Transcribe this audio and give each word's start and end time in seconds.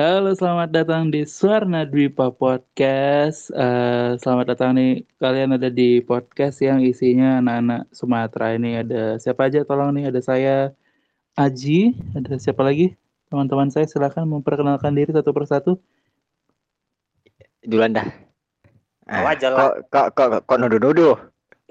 Halo, 0.00 0.32
selamat 0.32 0.72
datang 0.72 1.12
di 1.12 1.28
Suarna 1.28 1.84
Dwipa 1.84 2.32
Podcast. 2.32 3.52
Uh, 3.52 4.16
selamat 4.16 4.56
datang 4.56 4.72
nih, 4.72 5.04
kalian 5.20 5.52
ada 5.60 5.68
di 5.68 6.00
podcast 6.00 6.64
yang 6.64 6.80
isinya 6.80 7.36
anak-anak 7.44 7.84
Sumatera 7.92 8.56
ini. 8.56 8.80
Ada 8.80 9.20
siapa 9.20 9.52
aja? 9.52 9.60
Tolong 9.60 9.92
nih, 9.92 10.08
ada 10.08 10.24
saya 10.24 10.72
Aji, 11.36 11.92
ada 12.16 12.32
siapa 12.40 12.64
lagi? 12.64 12.96
Teman-teman 13.28 13.68
saya 13.68 13.84
silakan 13.84 14.40
memperkenalkan 14.40 14.96
diri 14.96 15.12
satu 15.12 15.36
persatu. 15.36 15.76
Duluan 17.60 17.92
dah. 17.92 18.08
Kau 19.04 19.20
Ah, 19.28 19.36
aja 19.36 19.52
lah. 19.52 19.84
Kok 19.84 20.16
kok 20.16 20.32
kok 20.32 20.42
kok. 20.48 20.56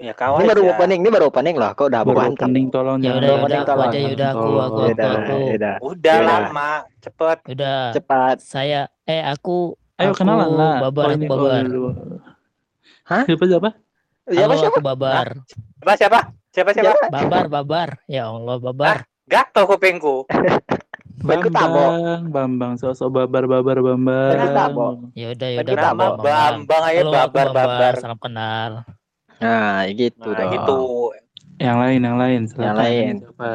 Ya 0.00 0.16
kau 0.16 0.40
Ini 0.40 0.48
baru 0.48 0.62
aja. 0.64 0.72
opening, 0.72 0.98
ini 1.04 1.10
baru 1.12 1.24
opening 1.28 1.56
loh. 1.60 1.70
Kok 1.76 1.86
udah 1.92 2.00
Baru 2.08 2.32
opening 2.32 2.66
tolong 2.72 3.04
Ya 3.04 3.12
udah, 3.12 3.20
Tolong, 3.20 3.40
udah, 3.44 3.60
aku 3.60 3.68
tolong. 3.68 3.84
aja, 3.84 3.98
ya 4.00 4.10
udah, 4.16 4.28
aku, 4.32 4.40
aku, 4.40 4.48
Ya 4.48 4.64
aku, 4.64 4.80
udah, 4.80 5.10
aku. 5.12 5.36
ya 5.36 5.54
udah. 5.60 5.74
Udah 5.84 6.16
Yaudah. 6.16 6.38
lama, 6.40 6.70
cepet. 7.04 7.38
Udah, 7.44 7.80
Cepat. 7.92 8.36
saya, 8.40 8.80
eh 9.04 9.20
aku, 9.20 9.76
Ayo 10.00 10.16
aku 10.16 10.24
kenalan 10.24 10.48
lah. 10.56 10.74
babar, 10.88 11.04
aku 11.12 11.24
babar. 11.28 11.64
Hah? 13.04 13.22
Siapa 13.28 13.44
siapa? 13.44 13.70
Siapa 14.24 14.40
Halo, 14.48 14.54
siapa? 14.56 14.72
aku 14.72 14.80
babar. 14.80 15.26
Siapa 15.76 15.94
siapa? 16.00 16.18
Siapa 16.48 16.70
siapa? 16.72 16.92
Babar, 17.12 17.44
babar. 17.52 17.88
Ya 18.08 18.32
Allah, 18.32 18.56
babar. 18.56 19.04
Gatel 19.28 19.64
kupingku. 19.68 20.24
Tabo. 21.20 21.52
Bambang, 21.52 22.32
Bambang, 22.32 22.72
sosok 22.80 23.12
babar 23.12 23.44
babar 23.44 23.84
Bambang. 23.84 25.12
Ya 25.12 25.36
udah, 25.36 25.48
ya 25.52 25.60
udah. 25.60 25.74
Nama 25.76 26.06
Bambang 26.16 26.82
aja 26.88 27.02
babar 27.04 27.46
babar. 27.52 27.92
Salam 28.00 28.16
kenal. 28.16 28.88
Nah, 29.40 29.88
gitu 29.88 30.28
Nah 30.30 30.36
dong. 30.36 30.52
gitu. 30.52 30.78
Yang 31.60 31.76
lain, 31.80 32.00
yang 32.04 32.16
lain, 32.16 32.40
silakan. 32.48 32.64
Yang 32.64 32.76
lain. 32.76 33.14
Siapa? 33.24 33.50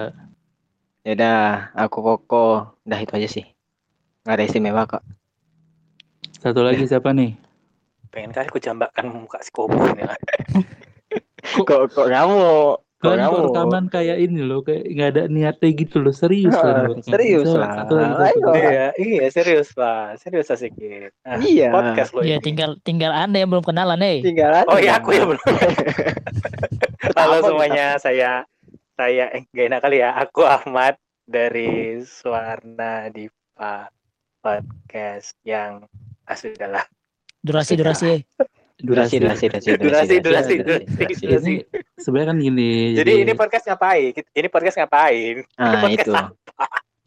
Ya 1.05 1.11
udah, 1.13 1.41
aku 1.77 1.97
Koko. 2.01 2.47
Udah 2.85 2.99
itu 3.01 3.13
aja 3.13 3.29
sih. 3.29 3.45
Nggak 4.25 4.35
ada 4.35 4.43
istimewa 4.45 4.81
kok. 4.89 5.05
Satu 6.41 6.65
lagi 6.65 6.85
siapa 6.89 7.13
nih? 7.13 7.37
Pengen 8.09 8.33
kali 8.33 8.49
aku 8.49 8.57
jambakkan 8.61 9.09
muka 9.09 9.41
si 9.45 9.53
Kobon 9.53 9.97
ya. 9.97 10.13
Kok 11.45 11.93
kok 11.93 12.09
kamu? 12.09 12.81
Kan 12.95 13.19
kok 13.19 13.51
rekaman 13.51 13.85
kayak 13.85 14.17
ini 14.17 14.39
loh, 14.39 14.63
kayak 14.63 14.87
nggak 14.87 15.09
ada 15.13 15.23
niatnya 15.27 15.69
gitu 15.75 15.99
loh, 15.99 16.15
serius 16.15 16.55
Ah, 16.55 16.87
lah. 16.87 16.95
serius 17.03 17.43
lah. 17.45 17.83
Satu 17.83 17.93
lagi, 17.93 18.13
satu 18.15 18.23
Ayo. 18.23 18.45
lagi. 18.47 18.59
Iya, 18.65 18.85
iya 18.95 19.25
serius 19.29 19.67
pak, 19.71 20.15
serius 20.17 20.47
sedikit. 20.47 21.11
Nah, 21.21 21.37
Iya. 21.37 21.69
podcast 21.69 22.11
lo 22.15 22.23
Ya 22.23 22.39
ini. 22.39 22.43
tinggal 22.43 22.71
tinggal 22.81 23.11
anda 23.11 23.37
yang 23.37 23.51
belum 23.51 23.61
kenalan, 23.61 23.99
eh. 23.99 24.23
Tinggalan. 24.23 24.63
Oh 24.65 24.79
iya 24.79 24.95
aku 24.97 25.11
ya 25.11 25.27
belum. 25.27 25.43
Halo 27.19 27.35
semuanya, 27.43 27.99
saya 27.99 28.47
saya 28.95 29.27
eh 29.29 29.43
gak 29.45 29.67
enak 29.69 29.81
kali 29.83 29.99
ya. 29.99 30.15
Aku 30.15 30.41
Ahmad 30.41 30.95
dari 31.23 31.99
Suarna 32.01 33.11
Dipa 33.11 33.91
podcast 34.39 35.35
yang 35.43 35.83
ah 36.23 36.37
sudahlah. 36.39 36.87
Durasi, 37.43 37.75
durasi. 37.75 38.23
Durasi, 38.75 39.23
durasi, 39.23 39.47
durasi, 39.47 39.69
Durasi, 39.79 40.15
durasi, 40.19 40.55
durasi. 41.23 41.53
sebenarnya 41.95 42.35
kan 42.35 42.37
gini. 42.43 42.91
Jadi 42.91 43.11
ini 43.23 43.31
podcast 43.31 43.63
ngapain? 43.71 44.11
Ini 44.11 44.47
podcast 44.51 44.75
ngapain? 44.83 45.35
Ah, 45.55 45.79
podcast 45.79 46.03
itu. 46.03 46.13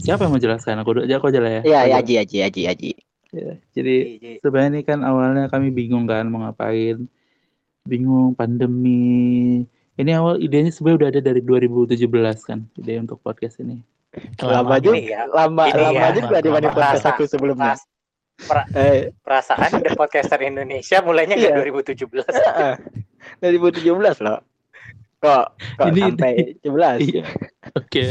siapa 0.00 0.24
yang 0.24 0.32
mau 0.32 0.40
jelaskan? 0.40 0.80
Aku 0.80 0.96
aja 1.04 1.20
aku 1.20 1.28
aja 1.28 1.40
lah 1.44 1.52
ya. 1.60 1.62
Iya, 1.68 1.80
ya, 1.84 1.84
aja. 1.84 1.96
Aji, 2.00 2.14
Aji, 2.16 2.38
Aji, 2.40 2.62
Aji. 2.72 2.90
Ya, 3.28 3.60
Jadi 3.76 3.96
sebenarnya 4.40 4.70
ini 4.72 4.82
kan 4.82 5.04
awalnya 5.04 5.52
kami 5.52 5.68
bingung 5.68 6.08
kan 6.08 6.24
mau 6.32 6.40
ngapain. 6.48 7.04
Bingung 7.84 8.32
pandemi. 8.32 9.60
Ini 9.98 10.10
awal 10.16 10.40
idenya 10.40 10.72
sebenarnya 10.72 10.98
udah 11.04 11.08
ada 11.12 11.20
dari 11.20 11.40
2017 11.44 12.00
kan 12.48 12.64
ide 12.80 12.96
untuk 12.96 13.20
podcast 13.20 13.60
ini. 13.60 13.84
Lama 14.40 14.80
Kelamaan. 14.80 14.80
juga, 14.80 14.96
Ini 14.96 15.10
ya, 15.12 15.22
lama, 15.28 15.62
ini 15.68 15.82
lama 15.84 16.00
ya, 16.00 16.08
juga 16.16 16.36
dibanding 16.40 16.72
lama. 16.72 16.80
podcast 16.80 17.04
aku 17.04 17.22
sebelumnya. 17.28 17.76
Pra- 18.38 18.68
Eh, 18.70 19.10
perasaan 19.18 19.82
The 19.82 19.98
Podcaster 19.98 20.38
Indonesia 20.40 21.02
mulainya 21.02 21.34
nggak 21.34 21.52
Iya. 21.52 21.58
2017. 21.58 22.30
Heeh. 22.30 22.74
2017 23.42 24.22
loh. 24.22 24.38
Kok 25.18 25.44
kok 25.74 25.86
Ini- 25.90 26.02
sampai 26.06 26.32
17? 26.62 26.98
Iya. 27.02 27.24
Oke. 27.74 28.04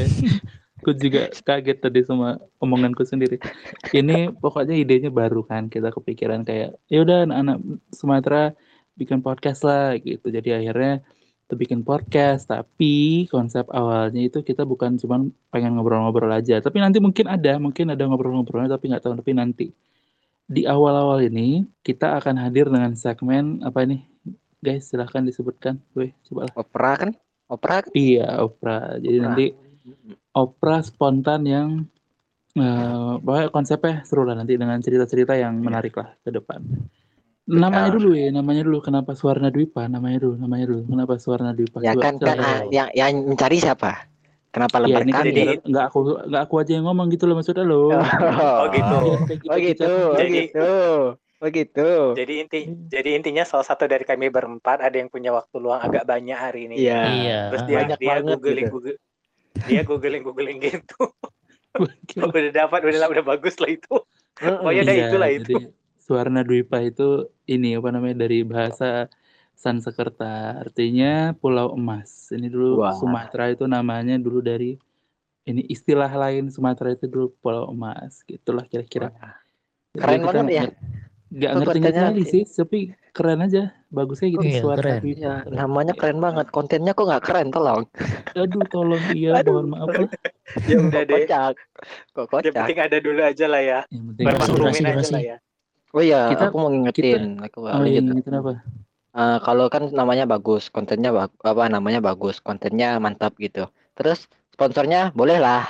Aku 0.83 0.91
juga 0.93 1.31
kaget 1.31 1.77
tadi 1.79 1.99
sama 2.03 2.35
omonganku 2.59 3.03
sendiri. 3.03 3.39
Ini 3.91 4.35
pokoknya 4.35 4.75
idenya 4.75 5.07
baru 5.09 5.43
kan. 5.43 5.67
Kita 5.67 5.91
kepikiran 5.91 6.43
kayak 6.43 6.75
ya 6.87 6.99
udah 7.03 7.27
anak-anak 7.27 7.57
Sumatera 7.91 8.51
bikin 8.93 9.19
podcast 9.19 9.63
lah 9.63 9.95
gitu. 9.97 10.27
Jadi 10.27 10.51
akhirnya 10.53 10.99
kita 11.47 11.55
bikin 11.55 11.79
podcast 11.81 12.51
tapi 12.51 13.23
konsep 13.31 13.63
awalnya 13.71 14.19
itu 14.19 14.43
kita 14.43 14.67
bukan 14.67 14.99
cuman 14.99 15.31
pengen 15.47 15.79
ngobrol-ngobrol 15.79 16.27
aja 16.27 16.59
tapi 16.59 16.83
nanti 16.83 16.99
mungkin 16.99 17.23
ada 17.23 17.55
mungkin 17.55 17.87
ada 17.87 18.03
ngobrol-ngobrolnya 18.03 18.75
tapi 18.75 18.91
nggak 18.91 18.99
tahu 18.99 19.15
tapi 19.15 19.31
nanti 19.31 19.65
di 20.47 20.63
awal-awal 20.63 21.19
ini 21.27 21.67
kita 21.83 22.23
akan 22.23 22.39
hadir 22.39 22.71
dengan 22.71 22.95
segmen 22.95 23.59
apa 23.67 23.83
ini 23.83 24.07
guys 24.63 24.87
silahkan 24.87 25.21
disebutkan 25.27 25.75
gue 25.91 26.15
coba 26.31 26.47
lah 26.47 26.53
Opera 26.55 26.91
kan? 26.95 27.11
Opera 27.47 27.75
kan? 27.83 27.91
Iya, 27.95 28.43
opera. 28.43 28.99
Jadi 28.99 29.17
Opera. 29.19 29.23
nanti 29.27 29.45
opera 30.35 30.77
spontan 30.83 31.41
yang 31.47 31.67
eh 32.57 33.13
pokoknya 33.21 33.47
konsepnya 33.53 33.95
seru 34.03 34.25
lah 34.25 34.35
nanti 34.35 34.57
dengan 34.57 34.81
cerita-cerita 34.81 35.37
yang 35.37 35.61
menarik 35.61 35.95
lah 35.95 36.11
ke 36.25 36.29
depan. 36.33 36.59
Namanya 37.47 37.95
dulu 37.95 38.11
ya, 38.11 38.27
namanya 38.27 38.67
dulu. 38.67 38.83
Kenapa 38.83 39.15
Suwarna 39.15 39.47
Dwipa? 39.47 39.87
Namanya 39.87 40.19
dulu, 40.19 40.35
namanya 40.35 40.65
dulu. 40.67 40.81
Kenapa 40.83 41.15
Suwarna 41.15 41.55
Dwipa? 41.55 41.79
Ya 41.79 41.95
Coba, 41.95 42.03
kan 42.03 42.13
kan 42.19 42.37
ah, 42.43 42.59
yang 42.67 42.91
yang 42.91 43.23
mencari 43.23 43.63
siapa? 43.63 44.11
Kenapa 44.57 44.75
Iya, 44.81 44.83
lembar 44.83 45.01
ini 45.05 45.11
kan 45.13 45.25
biar 45.29 45.49
nggak 45.61 45.85
aku 45.87 45.99
nggak 46.25 46.41
aku 46.43 46.53
aja 46.57 46.71
yang 46.73 46.85
ngomong 46.89 47.07
gitu 47.13 47.23
loh 47.29 47.35
maksudnya 47.37 47.63
lo. 47.63 47.93
Oh, 47.93 48.61
gitu. 48.73 48.97
Oh 49.45 49.57
gitu, 49.57 49.85
oh 49.85 50.17
Jadi- 50.17 50.33
gitu. 50.49 50.71
Oh 51.37 51.49
gitu. 51.53 51.89
Jadi 52.17 52.33
inti 52.41 52.59
jadi 52.89 53.09
intinya 53.13 53.45
salah 53.45 53.61
satu 53.61 53.85
dari 53.85 54.01
kami 54.01 54.33
berempat 54.33 54.81
ada 54.81 54.97
yang 54.97 55.05
punya 55.05 55.29
waktu 55.29 55.61
luang 55.61 55.77
agak 55.77 56.01
banyak 56.03 56.33
hari 56.33 56.65
ini. 56.65 56.81
Iya. 56.81 57.01
Iya. 57.05 57.39
Terus 57.53 57.61
dia 57.63 57.77
Banyak 57.77 57.97
dia 58.01 58.09
banget 58.09 58.25
googling 58.33 58.57
gitu. 58.65 58.73
google 58.73 58.97
dia 59.69 59.81
googling 59.85 60.23
googling 60.25 60.57
gitu. 60.59 61.01
Udah 62.17 62.49
dapat 62.49 62.79
udah 62.81 63.05
udah 63.05 63.23
bagus 63.23 63.61
lah 63.61 63.69
itu. 63.69 64.01
Pokoknya 64.33 64.81
udah 64.81 64.95
Iya, 64.97 65.05
itulah 65.09 65.29
itu. 65.29 65.53
jadi 65.53 65.65
Suwarna 66.01 66.41
Dwipa 66.41 66.81
itu 66.81 67.29
ini 67.45 67.77
apa 67.77 67.89
namanya 67.93 68.25
dari 68.25 68.41
bahasa 68.41 69.05
Sansekerta 69.57 70.61
artinya 70.61 71.33
Pulau 71.33 71.73
Emas. 71.73 72.29
Ini 72.29 72.45
dulu 72.45 72.85
Wah. 72.85 72.93
Sumatera 72.93 73.49
itu 73.49 73.65
namanya 73.65 74.15
dulu 74.15 74.39
dari 74.39 74.77
ini 75.43 75.65
istilah 75.65 76.07
lain 76.07 76.47
Sumatera 76.47 76.93
itu 76.93 77.09
dulu 77.09 77.33
Pulau 77.41 77.67
Emas. 77.67 78.21
Gitulah 78.21 78.63
kira-kira. 78.63 79.09
Keren 79.91 80.21
kita 80.21 80.27
banget 80.29 80.45
ya. 80.47 80.63
nggak- 80.63 80.77
Nggak 81.27 81.51
Itu 81.51 81.59
ngerti 81.59 81.75
kontennya- 81.75 82.03
ngerti 82.07 82.23
sih, 82.23 82.43
tapi 82.47 82.79
keren 83.11 83.43
aja. 83.43 83.63
Bagusnya 83.89 84.27
gitu 84.29 84.47
Iya, 84.47 84.59
Suwarna 84.63 84.79
keren. 84.79 85.01
Ya, 85.11 85.33
namanya 85.43 85.91
keren 85.91 86.19
banget. 86.23 86.47
Kontennya 86.47 86.95
kok 86.95 87.03
nggak 87.03 87.19
keren, 87.19 87.47
tolong. 87.51 87.83
Aduh, 88.31 88.63
tolong 88.71 89.03
iya, 89.11 89.31
Aduh. 89.35 89.59
mohon 89.59 89.67
maaf 89.75 89.91
lah. 89.91 90.07
Ya 90.63 90.75
udah 90.79 91.03
deh. 91.03 91.27
kocak. 91.27 91.53
Kok 92.15 92.23
Yang 92.23 92.31
kocak. 92.31 92.53
penting 92.55 92.79
ada 92.79 92.97
dulu 93.03 93.19
aja 93.19 93.45
lah 93.45 93.59
ya. 93.59 93.79
Yang 93.91 94.03
penting 94.07 94.23
Durasi, 94.23 94.51
durasi, 94.55 94.81
aja 94.87 95.11
lah 95.11 95.23
ya. 95.25 95.37
Oh 95.91 95.99
iya, 95.99 96.21
Kita- 96.31 96.47
aku 96.47 96.55
mau 96.55 96.69
ngingetin. 96.71 97.23
Aku 97.43 97.57
Oh 97.59 97.83
iya, 97.83 97.99
lanjut. 97.99 98.15
gitu 98.23 98.29
Eh, 99.17 99.39
kalau 99.41 99.65
kan 99.65 99.89
namanya 99.89 100.29
bagus, 100.29 100.69
kontennya 100.69 101.09
bag- 101.09 101.33
apa 101.41 101.65
namanya 101.65 101.97
bagus, 101.99 102.37
kontennya 102.37 103.01
mantap 103.01 103.33
gitu. 103.41 103.65
Terus 103.97 104.29
sponsornya 104.53 105.09
boleh 105.11 105.41
lah. 105.41 105.65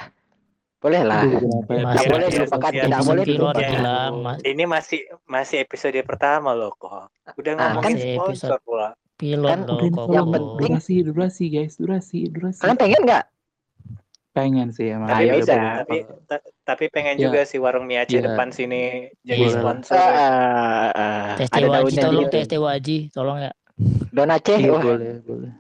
Boleh 0.78 1.02
lah. 1.02 1.24
Aduh, 1.26 1.42
kenapa 1.42 1.72
ya? 1.72 1.82
Mas, 1.82 1.88
Tidak 1.90 1.96
Biar- 1.98 2.12
boleh 2.12 2.28
dilupakan, 2.30 2.70
tidak 2.70 2.86
Episode 2.92 3.08
boleh 3.10 3.24
dilupakan. 3.26 4.12
Ini 4.44 4.64
masih 4.68 5.00
masih 5.26 5.58
episode 5.64 6.00
pertama 6.04 6.52
loh 6.54 6.76
kok. 6.76 7.08
Udah 7.34 7.52
Ah, 7.56 7.60
ngomongin 7.74 7.96
kan- 7.96 7.98
sponsor 8.14 8.58
pula. 8.62 8.90
Pilot 9.18 9.50
Kan 9.50 9.60
loh, 9.66 9.82
yang 10.14 10.28
penting- 10.30 10.78
durasi, 10.78 10.96
durasi 11.02 11.44
guys, 11.50 11.74
durasi, 11.82 12.30
durasi. 12.30 12.62
Kalian 12.62 12.78
pengen 12.78 13.02
nggak? 13.02 13.24
Pengen 14.38 14.70
sih 14.70 14.88
emang. 14.88 15.10
Tapi 15.10 15.24
ya 15.24 15.34
bisa, 15.34 15.54
tapi 15.82 15.98
ta- 16.24 16.46
tapi 16.64 16.86
pengen 16.88 17.18
Ya. 17.18 17.26
juga 17.26 17.42
si 17.44 17.58
warung 17.58 17.90
mie 17.90 17.98
Aceh 17.98 18.14
Ya. 18.14 18.24
depan 18.24 18.54
sini 18.54 19.10
jadi 19.22 19.50
sponsor. 19.50 19.98
Ah, 19.98 20.14
ah, 20.14 20.90
ah. 20.94 21.26
Haji, 21.36 21.66
daunnya 21.66 22.02
tolong 22.04 22.30
tes 22.30 22.46
Tewa 22.46 22.70
Haji, 22.72 23.10
tolong 23.10 23.38
ya. 23.42 23.52
Don 24.12 24.30
Aceh, 24.30 24.58
Iya 24.58 24.72
wah. 24.72 24.84
boleh, 24.84 25.26
boleh. 25.26 25.52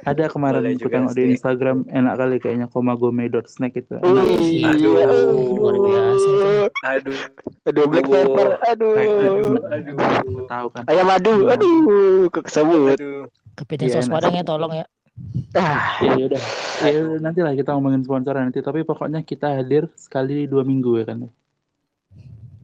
Ada 0.00 0.24
kemarin 0.26 0.64
Boleh 0.64 0.74
juga 0.74 0.96
tengok 0.96 1.12
di 1.12 1.20
sih. 1.20 1.30
Instagram 1.30 1.76
enak 1.86 2.14
kali 2.16 2.36
kayaknya 2.38 2.66
komagome.snack 2.66 3.72
itu. 3.76 3.94
Enak. 3.94 4.24
Aduh. 4.66 4.96
Luar 5.54 5.76
biasa 5.76 6.28
itu. 6.28 6.48
Aduh, 6.80 7.18
Aduh, 7.64 7.84
black 7.86 8.06
Aduh. 8.06 8.16
pepper, 8.16 8.48
aduh. 8.64 8.94
aduh, 9.68 10.46
Tahu 10.48 10.66
kan? 10.72 10.82
Ayam 10.88 11.06
madu, 11.06 11.32
Iya. 11.38 11.52
aduh, 11.54 11.76
kesebut. 12.32 12.96
aduh. 12.96 13.28
Kepiting 13.54 13.88
Iya, 13.90 13.94
saus 14.00 14.08
enak. 14.08 14.14
padang 14.16 14.34
ya, 14.34 14.44
tolong 14.46 14.72
ya. 14.72 14.84
Ah, 15.54 15.96
Ya 15.98 16.28
udah. 16.28 16.42
Ya 16.84 16.98
udah, 16.98 17.18
nanti 17.18 17.40
lah 17.40 17.52
kita 17.52 17.72
ngomongin 17.72 18.04
sponsor 18.04 18.34
nanti. 18.36 18.58
Tapi 18.60 18.84
pokoknya 18.84 19.24
kita 19.24 19.58
hadir 19.58 19.88
sekali 19.94 20.44
dua 20.44 20.62
minggu 20.62 20.98
ya 20.98 21.04
kan? 21.08 21.18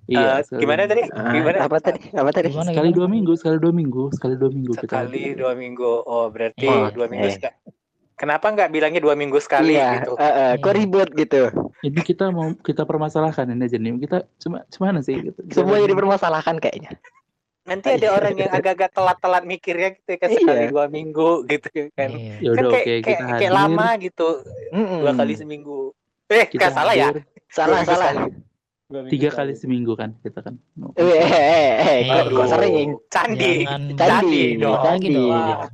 Eh, 0.04 0.20
sekali 0.44 0.60
gimana 0.60 0.84
tadi? 0.84 1.02
minggu. 1.02 1.16
ah, 1.16 1.32
Gimana? 1.32 1.56
apa 1.64 1.76
tadi? 1.80 2.00
Apa 2.12 2.30
tadi? 2.30 2.48
Gimana, 2.52 2.70
Sekali 2.70 2.88
gimana? 2.92 2.98
dua 3.00 3.06
minggu, 3.08 3.32
sekali 3.40 3.56
dua 3.56 3.72
minggu, 3.72 4.04
sekali 4.12 4.34
dua 4.36 4.50
minggu 4.52 4.72
kita. 4.76 4.84
Sekali 4.84 5.20
hadir. 5.24 5.36
dua 5.40 5.52
minggu. 5.56 5.90
Oh, 6.04 6.26
berarti 6.28 6.66
Iya. 6.68 6.92
dua 6.92 7.06
minggu 7.08 7.28
Eh. 7.28 7.34
sekali. 7.34 7.56
Kenapa 8.14 8.46
nggak 8.46 8.70
bilangnya 8.70 9.00
dua 9.02 9.18
minggu 9.18 9.42
sekali 9.42 9.74
iya, 9.74 9.98
gitu? 9.98 10.14
eh, 10.14 10.22
eh, 10.22 10.52
kok 10.62 10.70
Iya. 10.70 10.78
ribet 10.78 11.10
gitu. 11.18 11.40
ini 11.82 12.00
kita 12.00 12.30
mau 12.30 12.54
kita 12.54 12.86
permasalahkan 12.86 13.48
ini 13.50 13.64
aja 13.66 13.76
nih. 13.76 13.98
Kita 13.98 14.18
cuma 14.38 14.62
cuma 14.70 15.02
sih 15.02 15.18
gitu. 15.18 15.40
Jadi 15.44 15.92
permasalahan 15.96 16.56
kayaknya. 16.62 16.94
Nanti 17.64 17.88
ada 17.90 18.08
orang 18.12 18.34
yang 18.36 18.52
agak-agak 18.52 18.92
telat-telat 18.92 19.42
mikirnya 19.42 19.88
gitu 19.92 20.12
kan 20.14 20.28
Iya. 20.28 20.36
sekali 20.36 20.64
dua 20.68 20.84
minggu 20.86 21.30
gitu 21.48 21.68
kan. 21.92 22.10
Iya. 22.12 22.34
Ya 22.38 22.50
Kan 22.50 22.60
udah 22.60 22.70
kayak, 22.70 22.84
oke 22.84 22.84
kayak, 22.84 23.00
kita 23.00 23.24
kayak 23.24 23.32
hadir. 23.40 23.52
lama 23.52 23.88
gitu 23.98 24.28
Mm-mm. 24.70 24.98
dua 25.00 25.12
kali 25.14 25.32
seminggu. 25.34 25.78
Eh, 26.26 26.46
Kita 26.46 26.68
salah 26.70 26.92
ya? 26.92 27.08
Salah 27.48 27.80
salah. 27.82 28.12
Tiga 29.08 29.28
kali 29.28 29.56
seminggu 29.56 29.96
kan 29.96 30.12
kita 30.20 30.38
kan. 30.38 30.54
Eh, 30.94 31.08
eh, 31.08 31.24
eh, 31.24 31.98
eh, 32.04 32.22
kok, 32.28 32.46
sering? 32.46 32.90
Candi. 33.08 33.64
Jangan 33.64 33.82
Candi, 33.90 33.96
Candi 33.96 34.44
dong. 34.60 34.76
dong. 34.76 35.32
Wah. 35.32 35.68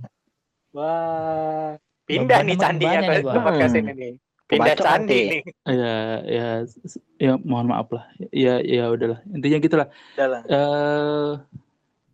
Wah. 0.71 1.71
Pindah 2.07 2.39
nih 2.43 2.57
candinya 2.57 2.99
ke 3.01 3.13
Bang. 3.21 3.43
podcast 3.43 3.75
ini 3.75 3.93
nih. 3.93 4.13
Pindah 4.47 4.75
candi 4.75 5.19
nih. 5.29 5.41
Ya 5.63 5.95
ya 6.25 6.47
ya 7.19 7.33
mohon 7.41 7.67
maaf 7.67 7.91
lah. 7.91 8.07
Ya 8.31 8.59
ya 8.59 8.87
udahlah. 8.89 9.23
Intinya 9.29 9.59
gitulah. 9.59 9.87
Udah 10.15 10.27
lah. 10.29 10.43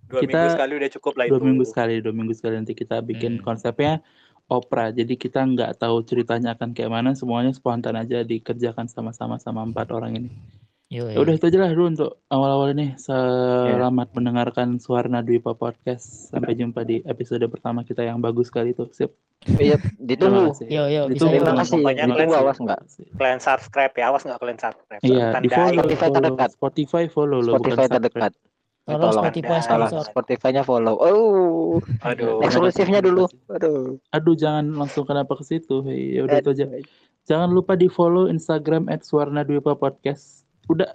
Dua 0.07 0.21
Kita- 0.23 0.31
minggu 0.39 0.51
sekali 0.55 0.73
udah 0.77 0.91
cukup 0.93 1.13
lah 1.15 1.25
dua 1.27 1.37
itu. 1.37 1.45
minggu 1.45 1.65
sekali, 1.65 1.95
dua 1.99 2.15
minggu 2.15 2.33
sekali 2.33 2.55
nanti 2.57 2.73
kita 2.73 2.97
bikin 3.01 3.39
Hmm. 3.39 3.45
konsepnya 3.45 3.93
opera. 4.47 4.91
Jadi 4.91 5.15
kita 5.15 5.43
nggak 5.43 5.77
tahu 5.77 6.03
ceritanya 6.03 6.55
akan 6.55 6.71
kayak 6.71 6.89
mana, 6.89 7.11
semuanya 7.13 7.51
spontan 7.51 7.95
aja 7.95 8.23
dikerjakan 8.23 8.87
sama-sama 8.87 9.37
sama 9.37 9.63
empat 9.63 9.91
orang 9.91 10.15
ini. 10.17 10.31
Yo, 10.87 11.11
Ya 11.11 11.19
udah 11.19 11.35
itu 11.35 11.43
aja 11.45 11.59
lah 11.59 11.75
dulu 11.75 11.87
untuk 11.91 12.11
awal-awal 12.31 12.71
ini. 12.71 12.95
Selamat 12.95 14.07
mendengarkan 14.15 14.79
Suarna 14.79 15.19
Dwipa 15.19 15.51
Podcast. 15.53 16.31
Sampai 16.31 16.55
jumpa 16.55 16.87
di 16.87 17.03
episode 17.03 17.43
pertama 17.51 17.83
kita 17.83 18.07
yang 18.07 18.23
bagus 18.23 18.47
sekali 18.47 18.71
itu. 18.71 18.87
Sip. 18.95 19.11
Iya, 19.51 19.83
ditunggu. 19.99 20.55
Yo, 20.65 20.87
yo, 20.87 21.11
Ditunggu. 21.11 21.43
Terima 21.43 21.59
kasih. 21.59 21.83
Pokoknya 21.83 22.07
Ditunggu 22.07 22.23
kalian- 22.31 22.39
awas 22.41 22.57
enggak? 22.57 22.81
Kalian 23.19 23.41
subscribe 23.43 23.93
ya, 23.93 24.05
awas 24.07 24.23
nggak 24.23 24.39
kalian 24.39 24.59
subscribe. 24.63 25.01
Iya, 25.03 25.27
di 25.37 25.49
follow, 25.51 25.75
Spotify 25.75 25.99
follow. 25.99 26.15
terdekat. 26.15 26.51
Spotify 26.55 27.05
follow 27.11 27.39
loh, 27.41 27.53
bukan 27.53 27.59
Spotify 27.59 27.75
subscribe. 27.83 27.97
terdekat. 27.99 28.33
Tolong 28.87 29.03
Tolong. 29.03 29.19
Spotify 29.21 29.59
sponsor. 29.59 30.03
Spotify-nya 30.05 30.63
follow. 30.63 30.95
Oh, 30.95 31.83
Aduh. 32.01 32.39
eksklusifnya 32.41 33.03
dulu. 33.03 33.27
Aduh. 33.49 33.99
Aduh, 34.09 34.35
jangan 34.35 34.71
langsung 34.73 35.03
kenapa 35.03 35.35
ke 35.35 35.43
situ. 35.45 35.83
Ya 35.85 36.23
udah 36.23 36.39
itu 36.39 36.51
aja. 36.53 36.65
Jangan 37.25 37.51
lupa 37.51 37.75
di 37.75 37.87
follow 37.87 38.27
Instagram 38.27 38.87
@suarnadwipa_podcast. 38.87 40.47
Udah. 40.67 40.95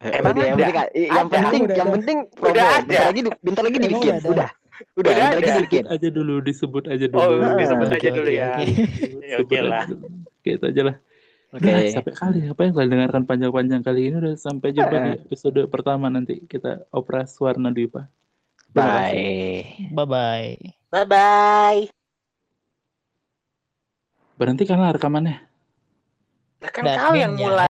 Emang 0.00 0.30
Udah, 0.32 0.42
yang 0.44 0.54
ada? 0.54 0.66
penting, 0.66 0.74
yang 1.00 1.14
Ada. 1.18 1.30
penting, 1.32 1.60
Udah 1.60 1.74
yang 1.74 1.86
ada. 1.86 1.94
penting 1.96 2.18
Udah 2.36 2.66
ada. 2.68 2.82
Bentar 2.82 3.02
lagi, 3.04 3.20
bentar 3.40 3.62
lagi 3.62 3.78
dibikin. 3.78 4.12
udah? 4.14 4.18
Udah, 4.18 4.30
udah, 4.30 4.48
Udah 4.94 5.10
bentar 5.10 5.26
lagi 5.34 5.38
ada. 5.42 5.58
dibikin. 5.58 5.84
aja 5.86 6.08
dulu, 6.08 6.34
disebut 6.40 6.84
aja 6.86 7.06
dulu. 7.06 7.18
Oh, 7.18 7.38
Ah. 7.40 7.54
disebut 7.54 7.86
Oke, 7.86 7.96
aja 7.96 8.10
dulu 8.12 8.30
ya. 8.30 8.48
oke. 8.52 8.64
Ya, 9.22 9.36
Oke 9.38 9.56
lah. 9.58 9.82
dulu. 9.86 10.06
Oke, 10.34 10.50
itu 10.54 10.64
aja 10.66 10.82
lah. 10.82 10.96
Oke. 11.48 11.64
Nah, 11.64 11.80
sampai 11.88 12.12
kali 12.12 12.40
apa 12.44 12.60
yang 12.60 12.74
kalian 12.76 12.92
dengarkan 12.92 13.24
panjang-panjang 13.24 13.80
kali 13.80 14.12
ini 14.12 14.16
udah 14.20 14.34
sampai 14.36 14.68
jumpa 14.76 14.96
di 15.00 15.10
episode 15.16 15.60
pertama 15.72 16.12
nanti 16.12 16.44
kita 16.44 16.84
operas 16.92 17.32
Warna 17.40 17.72
kasih. 17.72 18.04
Bye. 18.76 19.88
Bye 19.96 20.04
bye. 20.04 20.52
Bye 20.92 21.06
bye. 21.08 21.80
Berhenti 24.36 24.68
karena 24.68 24.92
rekamannya. 24.92 25.40
Kan 26.68 26.84
kau 26.84 27.14
yang 27.16 27.34
mulai. 27.34 27.66